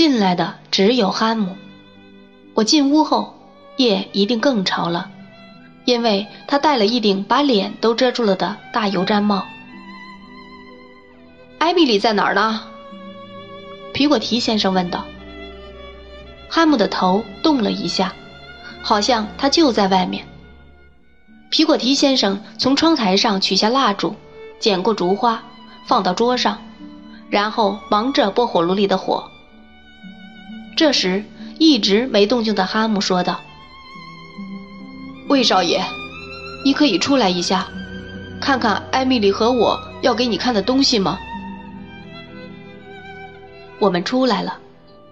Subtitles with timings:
[0.00, 1.54] 进来的只有哈姆。
[2.54, 3.34] 我进屋后，
[3.76, 5.10] 夜一定更潮了，
[5.84, 9.44] 因为他戴了一顶把脸都遮住了的大油毡帽。
[11.58, 12.62] 艾米丽在哪儿呢？
[13.92, 15.04] 皮果提先生问道。
[16.48, 18.14] 哈姆的头动了一下，
[18.80, 20.26] 好像他就在外面。
[21.50, 24.16] 皮果提先生从窗台上取下蜡烛，
[24.58, 25.42] 捡过烛花，
[25.84, 26.56] 放到桌上，
[27.28, 29.29] 然后忙着拨火炉里的火。
[30.80, 31.22] 这时，
[31.58, 33.38] 一直没动静的哈姆说道
[35.28, 35.84] ：“魏少爷，
[36.64, 37.68] 你可以出来一下，
[38.40, 41.18] 看看艾米丽和我要给你看的东西吗？”
[43.78, 44.56] 我们出来了。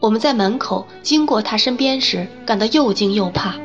[0.00, 3.56] 我们在门口经过他身边时，感到又惊又怕，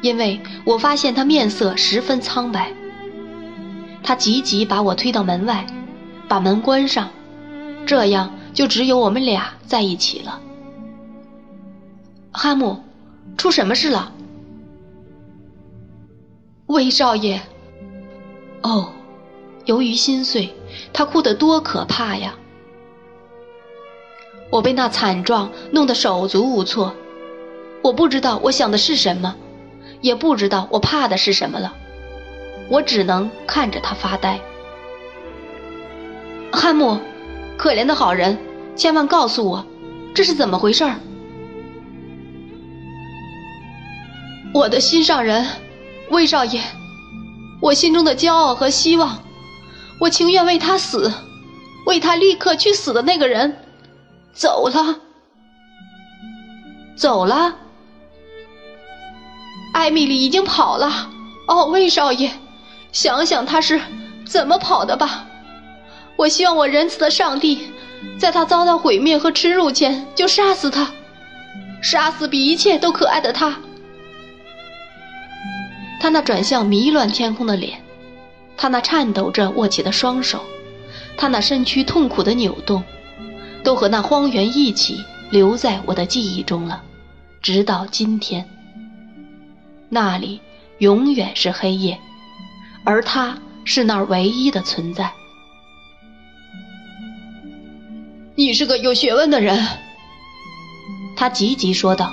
[0.00, 2.72] 因为我发现他面色十分苍白。
[4.02, 5.66] 他急急把我推到门外，
[6.28, 7.10] 把门关上，
[7.84, 10.40] 这样就只有我们俩在一起了。
[12.36, 12.82] 哈姆，
[13.36, 14.12] 出什么事了？
[16.66, 17.40] 魏少爷。
[18.60, 18.88] 哦，
[19.66, 20.52] 由于心碎，
[20.92, 22.34] 他哭得多可怕呀！
[24.50, 26.92] 我被那惨状弄得手足无措，
[27.82, 29.36] 我不知道我想的是什么，
[30.00, 31.72] 也不知道我怕的是什么了，
[32.68, 34.40] 我只能看着他发呆。
[36.52, 36.98] 汉姆，
[37.56, 38.36] 可怜的好人，
[38.74, 39.64] 千万告诉我，
[40.12, 40.96] 这是怎么回事儿？
[44.54, 45.44] 我的心上人，
[46.10, 46.60] 魏少爷，
[47.60, 49.18] 我心中的骄傲和希望，
[49.98, 51.12] 我情愿为他死，
[51.86, 53.58] 为他立刻去死的那个人。
[54.32, 54.96] 走了，
[56.96, 57.56] 走了。
[59.72, 61.10] 艾米丽已经跑了。
[61.48, 62.30] 哦，魏少爷，
[62.92, 63.80] 想想他是
[64.24, 65.26] 怎么跑的吧。
[66.16, 67.72] 我希望我仁慈的上帝，
[68.20, 70.92] 在他遭到毁灭和耻辱前就杀死他，
[71.82, 73.58] 杀死比一切都可爱的他。
[76.04, 77.80] 他那转向迷乱天空的脸，
[78.58, 80.44] 他那颤抖着握起的双手，
[81.16, 82.84] 他那身躯痛苦的扭动。
[83.62, 86.82] 都和那荒原一起留在我的记忆中了，
[87.40, 88.46] 直到今天。
[89.88, 90.42] 那里
[90.76, 91.98] 永远是黑夜，
[92.84, 95.10] 而他是那儿唯一的存在。
[98.34, 99.66] 你是个有学问的人，
[101.16, 102.12] 他急急说道。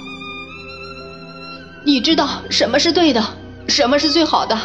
[1.84, 3.22] 你知道什么是对的，
[3.72, 4.58] 什么是最好的。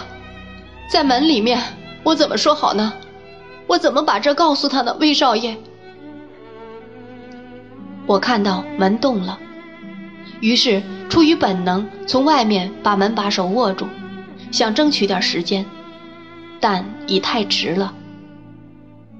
[0.90, 1.62] 在门里面，
[2.02, 2.92] 我怎么说好呢？
[3.66, 5.56] 我怎么把这告诉他呢，魏少爷？
[8.06, 9.38] 我看到门动了，
[10.40, 13.86] 于是出于本能，从外面把门把手握住，
[14.52, 15.64] 想争取点时间，
[16.60, 17.92] 但已太迟了。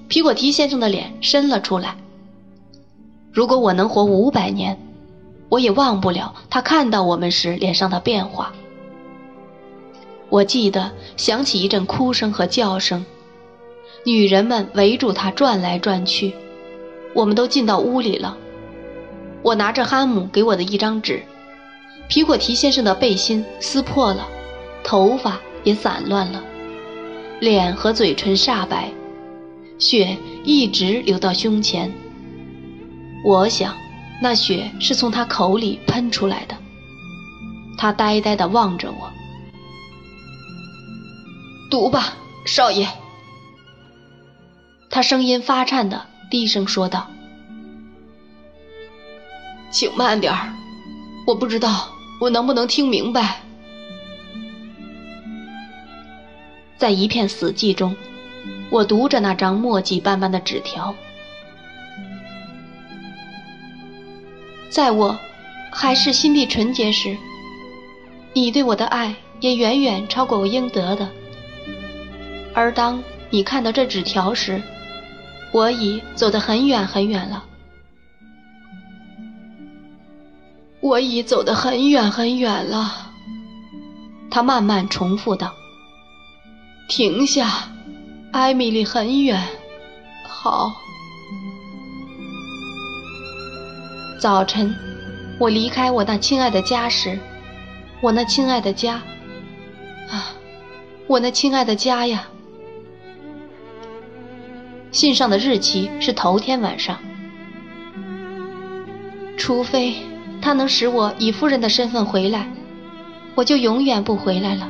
[0.07, 1.95] 皮果提先生的脸伸了出来。
[3.33, 4.79] 如果我能活五百年，
[5.49, 8.53] 我也忘不了他看到我们时脸上的变化。
[10.29, 13.05] 我记得响起一阵哭声和叫声，
[14.05, 16.33] 女人们围住他转来转去，
[17.13, 18.37] 我们都进到屋里了。
[19.41, 21.23] 我拿着哈姆给我的一张纸，
[22.09, 24.27] 皮果提先生的背心撕破了，
[24.83, 26.43] 头发也散乱了，
[27.39, 28.91] 脸和嘴唇煞白，
[29.79, 31.89] 血一直流到胸前。
[33.23, 33.73] 我想，
[34.21, 36.55] 那血是从他口里喷出来的。
[37.77, 39.09] 他呆呆地望着我，
[41.69, 42.13] 读吧，
[42.45, 42.87] 少爷。
[44.89, 47.07] 他声音发颤的低声说道。
[49.69, 50.53] 请慢点儿，
[51.27, 51.89] 我不知道
[52.21, 53.41] 我能不能听明白。
[56.77, 57.95] 在一片死寂中，
[58.69, 60.95] 我读着那张墨迹斑斑的纸条。
[64.69, 65.17] 在我
[65.71, 67.17] 还是心地纯洁时，
[68.33, 71.09] 你对我的爱也远远超过我应得的。
[72.57, 74.59] 而当你看到这纸条时，
[75.51, 77.45] 我已走得很远很远了。
[80.79, 83.11] 我已走得很远很远了，
[84.31, 85.53] 他慢慢重复道
[86.89, 87.69] ：“停下，
[88.31, 89.39] 艾米丽，很远。
[90.27, 90.73] 好。”
[94.19, 94.75] 早晨，
[95.39, 97.19] 我离开我那亲爱的家时，
[98.01, 98.95] 我那亲爱的家，
[100.09, 100.33] 啊，
[101.05, 102.27] 我那亲爱的家呀！
[104.91, 106.97] 信上的日期是头天晚上，
[109.37, 109.95] 除非。
[110.39, 112.47] 他能使我以夫人的身份回来，
[113.33, 114.69] 我就永远不回来了。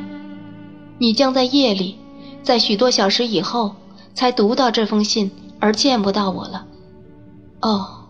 [0.97, 1.97] 你将在夜里，
[2.41, 3.75] 在许多小时以后
[4.13, 5.29] 才读到这封信，
[5.59, 6.65] 而见不到我了。
[7.61, 8.07] 哦，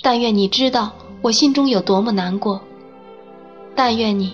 [0.00, 2.62] 但愿你知道我心中有多么难过。
[3.74, 4.32] 但愿你，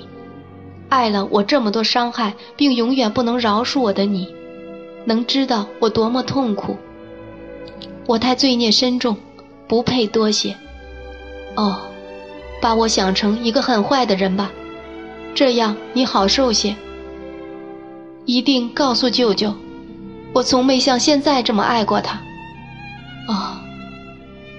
[0.88, 4.32] 爱了我这么多伤害，并永远不能饶恕我的你，
[5.04, 6.76] 能知道我多么痛苦。
[8.06, 9.16] 我太罪孽深重，
[9.68, 10.56] 不配多谢。
[11.54, 11.80] 哦，
[12.60, 14.50] 把我想成一个很坏的人吧，
[15.34, 16.74] 这样你好受些。
[18.24, 19.52] 一定告诉舅舅，
[20.32, 22.20] 我从没像现在这么爱过他。
[23.28, 23.56] 哦，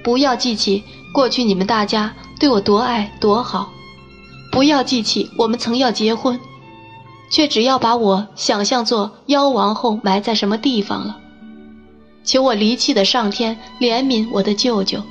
[0.04, 3.72] 不要记起过去你们大家对我多爱多好，
[4.51, 6.39] 不要记起我们曾要结婚，
[7.31, 11.19] 却只要把我想象作妖王后埋在什么地方了。
[12.24, 15.04] 求我离弃的上天怜悯我的舅舅，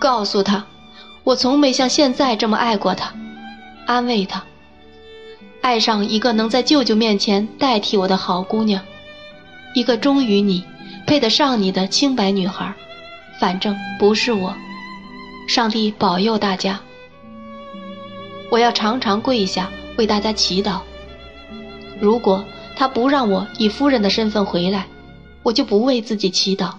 [0.00, 0.64] 告诉他，
[1.24, 3.12] 我从没像现在这么爱过他，
[3.86, 4.44] 安慰他。
[5.62, 8.82] 爱上一个能在舅舅面前代替我的好姑娘，
[9.74, 10.64] 一个忠于你、
[11.06, 12.74] 配得上你的清白女孩，
[13.38, 14.54] 反正不是我。
[15.48, 16.80] 上帝保佑大家。
[18.50, 20.80] 我要常常跪下为大家祈祷。
[22.00, 22.44] 如果
[22.74, 24.86] 他不让我以夫人的身份回来，
[25.42, 26.72] 我就不为自己祈祷，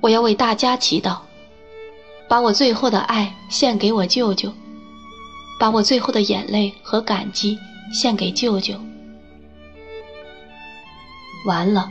[0.00, 1.18] 我要为大家祈祷，
[2.28, 4.52] 把我最后的爱献给我舅舅，
[5.58, 7.58] 把我最后的眼泪和感激。
[7.92, 8.74] 献给舅舅。
[11.46, 11.88] 完了，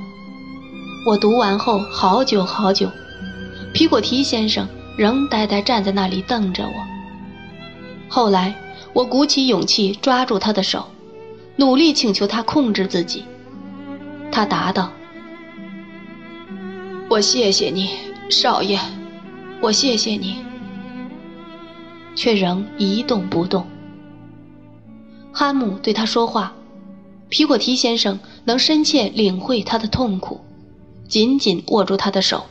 [1.07, 2.91] 我读完后好久好久，
[3.73, 4.67] 皮果提先生
[4.97, 6.73] 仍呆呆站在那里瞪着我。
[8.09, 8.53] 后来，
[8.91, 10.85] 我鼓起勇气抓住他的手，
[11.55, 13.23] 努力请求他控制自己。
[14.29, 14.91] 他答道
[17.15, 17.91] ：“我谢谢你，
[18.29, 18.77] 少爷，
[19.61, 20.35] 我谢谢你。”
[22.13, 23.65] 却仍一动不动。
[25.31, 26.53] 哈姆对他说话，
[27.29, 30.41] 皮果提先生能深切领会他的痛苦，
[31.07, 32.43] 紧紧握住他的手，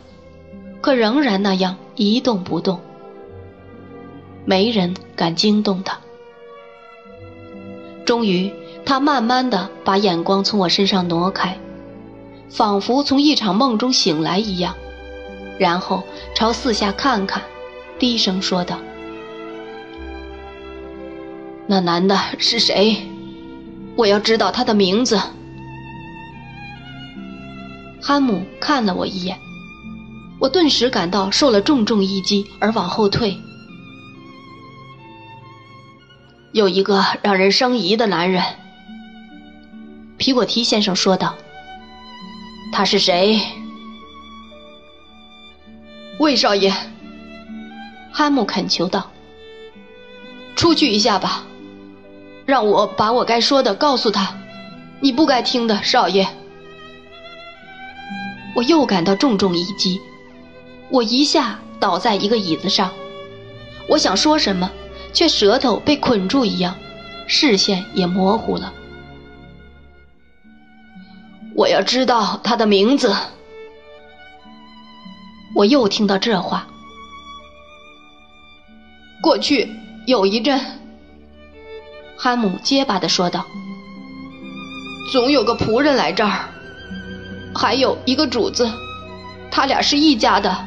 [0.81, 2.81] 可仍然那样一动不动。
[4.47, 6.01] 没人敢惊动他。
[8.07, 8.51] 终于，
[8.87, 11.55] 他慢慢的把眼光从我身上挪开，
[12.55, 14.77] 仿佛从一场梦中醒来一样，
[15.59, 16.05] 然后
[16.37, 17.43] 朝四下看看，
[17.99, 18.79] 低声说道。
[21.67, 22.97] 那男的是谁？
[23.97, 25.21] 我要知道他的名字。
[28.01, 29.37] 哈姆看了我一眼，
[30.39, 33.37] 我顿时感到受了重重一击，而往后退。
[36.53, 38.45] 有一个让人生疑的男人，
[40.19, 41.35] 皮果提先生说道
[42.75, 43.41] ：“他是谁？”
[46.21, 46.73] 魏少爷，
[48.13, 49.11] 哈姆恳求道
[50.57, 51.47] ：“出去一下吧。”
[52.47, 54.37] 让我把我该说的告诉他，
[55.01, 56.29] 你不该听的，少爷。
[58.55, 59.99] 我又感到重重一击，
[60.91, 62.93] 我一下倒在一个椅子上。
[63.89, 64.71] 我想说什么，
[65.15, 66.77] 却舌头被捆住一样，
[67.27, 68.73] 视线也模糊了。
[71.55, 73.15] 我要知道他的名字。
[75.55, 76.67] 我又听到这话。
[79.23, 79.69] 过去
[80.07, 80.61] 有一阵。
[82.17, 83.45] 哈姆结巴地说道
[85.13, 86.49] ：“总有个仆人来这儿，
[87.55, 88.71] 还有一个主子，
[89.51, 90.65] 他俩是一家的。”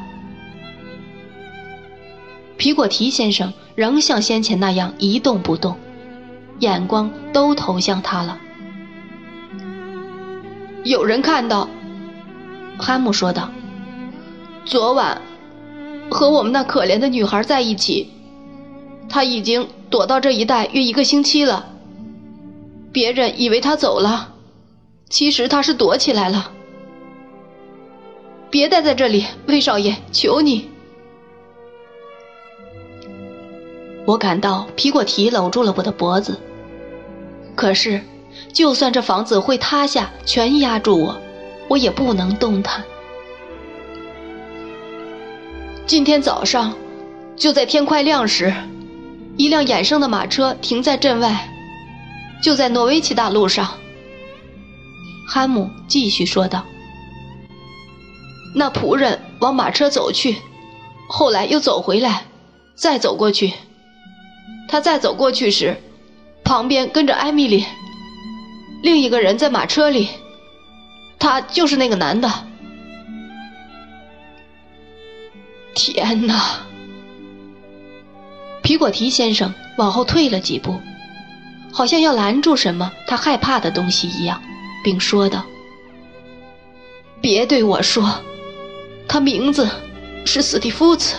[2.58, 5.78] 皮果提先生仍像先前那样一动不动，
[6.60, 8.38] 眼光都投向他了。
[10.84, 11.70] 有人看到，
[12.78, 13.50] 哈姆说道
[14.66, 15.22] ：“昨晚
[16.10, 18.12] 和我们那可怜的女孩在一起，
[19.10, 21.70] 他已经。”躲到这一带约一个星期了，
[22.92, 24.34] 别人以为他走了，
[25.08, 26.52] 其实他是躲起来了。
[28.50, 30.68] 别待在这里，魏少爷，求你！
[34.06, 36.38] 我感到皮果提搂住了我的脖子，
[37.56, 38.02] 可是，
[38.58, 41.22] 就算这房子会塌下，全压住我，
[41.68, 42.84] 我也不能动弹。
[45.86, 46.74] 今天早上，
[47.36, 48.52] 就在天快亮时。
[49.38, 51.48] 一辆衍生的马车停在镇外，
[52.42, 53.76] 就在诺维奇大路上。
[55.30, 56.66] 哈姆继续说道
[58.56, 60.36] ：“那仆人往马车走去，
[61.08, 62.26] 后来又走回来，
[62.74, 63.54] 再走过去。
[64.68, 65.78] 他再走过去时，
[66.44, 67.64] 旁边跟着艾米丽，
[68.82, 70.08] 另一个人在马车里，
[71.20, 72.32] 他就是那个男的。
[75.74, 76.62] 天哪！”
[78.64, 80.80] 皮果提先生往后退了几步，
[81.72, 84.42] 好像要拦住什么他害怕的东西一样，
[84.84, 85.46] 并说道
[87.22, 88.22] ：“别对我说，
[89.08, 89.70] 他名字
[90.26, 91.16] 是史蒂夫子。”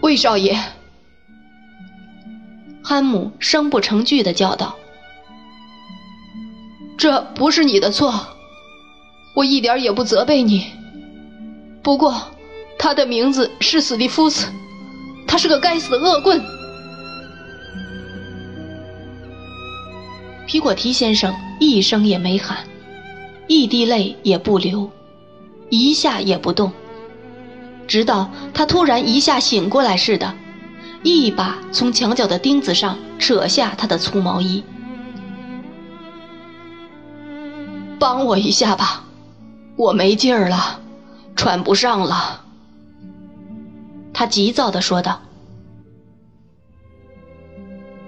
[0.00, 0.58] 魏少爷。
[2.82, 4.76] 憨姆声不成句的叫道
[6.98, 8.12] ：“这不是你的错，
[9.34, 10.66] 我一点也不责备你。
[11.82, 12.14] 不过，
[12.78, 14.48] 他的名字是史蒂夫斯，
[15.26, 16.42] 他是个该死的恶棍。”
[20.46, 22.58] 皮果提先生一声也没喊，
[23.46, 24.90] 一滴泪也不流，
[25.70, 26.72] 一下也不动，
[27.86, 30.34] 直到他突然一下醒过来似的。
[31.02, 34.62] 一把从墙角的钉子上扯下他的粗毛衣，
[37.98, 39.04] 帮我一下吧，
[39.76, 40.80] 我没劲儿了，
[41.34, 42.40] 喘不上了。
[44.12, 45.20] 他急躁地说道：“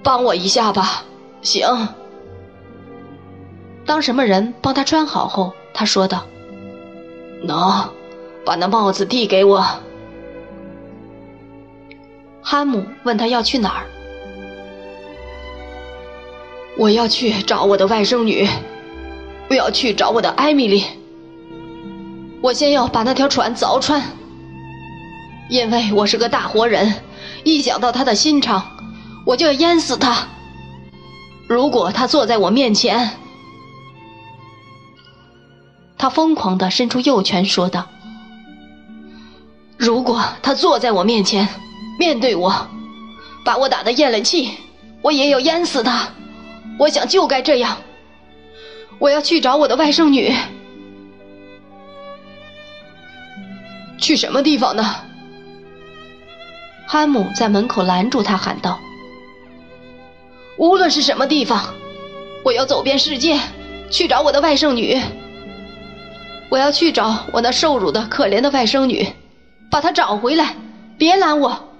[0.04, 1.02] 帮我一下吧，
[1.42, 1.88] 行。”
[3.86, 6.24] 当什么人帮他穿好后，他说道
[7.46, 7.88] ：“喏，
[8.44, 9.66] 把那帽子递给我。”
[12.46, 13.86] 哈姆问他要去哪儿？
[16.76, 18.46] 我要去找我的外甥女，
[19.48, 20.84] 我要去找我的艾米丽。
[22.42, 24.02] 我先要把那条船凿穿，
[25.48, 26.96] 因为我是个大活人，
[27.44, 28.62] 一想到他的心肠，
[29.24, 30.28] 我就要淹死他。
[31.48, 33.12] 如果他坐在我面前，
[35.96, 37.86] 他疯狂地伸出右拳说道
[39.78, 41.48] ：“如果他坐在我面前。”
[41.98, 42.68] 面对我，
[43.44, 44.50] 把我打得咽了气，
[45.02, 46.08] 我也要淹死他。
[46.78, 47.76] 我想就该这样。
[48.98, 50.34] 我要去找我的外甥女。
[53.98, 54.96] 去什么地方呢？
[56.86, 58.78] 汉姆在门口拦住他，喊道
[60.58, 61.74] ：“无论是什么地方，
[62.44, 63.38] 我要走遍世界，
[63.90, 65.00] 去找我的外甥女。
[66.50, 69.08] 我要去找我那受辱的可怜的外甥女，
[69.70, 70.54] 把她找回来。
[70.98, 71.70] 别拦我。”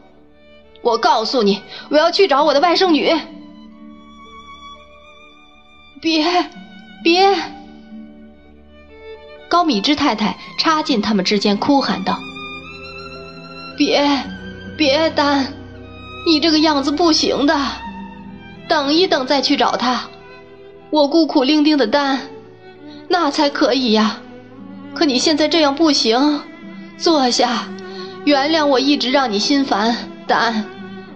[0.85, 3.13] 我告诉你，我要去找我的外甥女。
[6.01, 6.23] 别，
[7.03, 7.35] 别！
[9.49, 12.19] 高米芝太太插进他们之间，哭喊道
[13.79, 14.07] ：“别，
[14.77, 15.47] 别丹，
[16.27, 17.59] 你这个样子不行的。
[18.69, 20.03] 等一等再去找他。
[20.91, 22.21] 我孤苦伶仃的丹，
[23.09, 24.21] 那才可以呀。
[24.95, 26.43] 可你现在这样不行。
[26.99, 27.69] 坐下，
[28.27, 30.67] 原谅我一直让你心烦，丹。”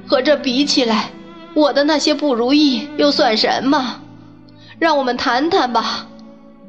[0.08, 1.10] 和这比起来，
[1.54, 4.00] 我的那些不如意又算什么？
[4.78, 6.06] 让我们谈谈吧。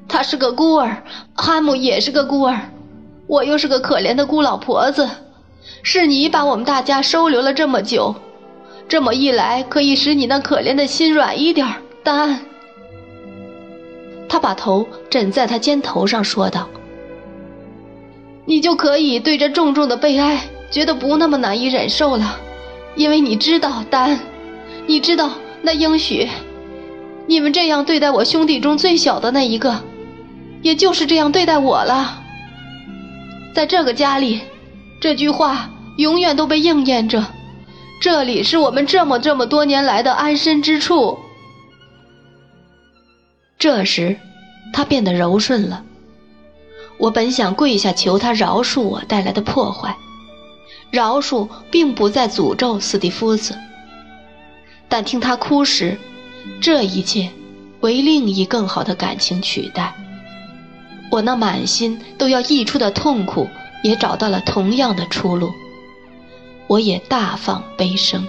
[0.07, 1.03] 他是个孤儿，
[1.35, 2.59] 哈姆也是个孤儿，
[3.27, 5.07] 我又是个可怜的孤老婆子。
[5.83, 8.13] 是你把我们大家收留了这么久，
[8.87, 11.75] 这么一来可以使你那可怜的心软一点儿。
[12.03, 12.39] 丹，
[14.27, 16.67] 他把头枕在他肩头上说道
[18.45, 20.41] ：“你就可以对这重重的悲哀
[20.71, 22.37] 觉得不那么难以忍受了。”
[22.99, 24.19] 因为你知道，丹，
[24.85, 26.27] 你知道那应许，
[27.27, 29.81] 你们这样对待我兄弟中最小的那一个，
[30.61, 32.21] 也就是这样对待我了。
[33.55, 34.41] 在这个家里，
[34.99, 37.25] 这句话永远都被应验着。
[38.01, 41.17] 这里是我们这么这么多年来的安身之处。
[43.57, 44.17] 这时，
[44.73, 45.85] 他变得柔顺了。
[46.97, 49.95] 我本想跪下求他饶恕我带来的破坏。
[50.91, 53.55] 饶恕并不再诅咒斯蒂夫子，
[54.87, 55.97] 但听他哭时，
[56.59, 57.29] 这一切
[57.81, 59.93] 为另一更好的感情取代。
[61.11, 63.47] 我那满心都要溢出的痛苦
[63.83, 65.51] 也找到了同样的出路，
[66.67, 68.27] 我也大放悲声。